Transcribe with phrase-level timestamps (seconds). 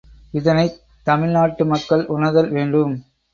[0.31, 0.79] இதனைத்
[1.07, 2.95] தமிழ் நாட்டு மக்கள் உணர்தல் வேண்டும்.